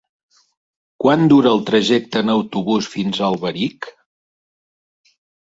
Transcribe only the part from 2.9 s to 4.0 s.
fins a Alberic?